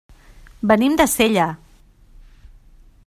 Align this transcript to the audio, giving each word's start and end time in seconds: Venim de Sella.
Venim 0.71 0.95
de 1.01 1.07
Sella. 1.11 1.47